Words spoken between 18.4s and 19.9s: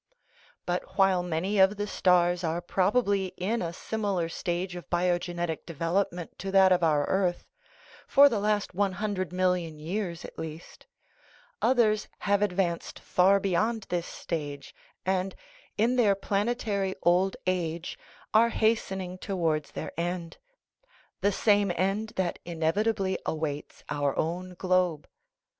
hastening towards